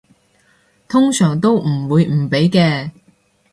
[0.87, 2.89] 通常都唔會唔俾嘅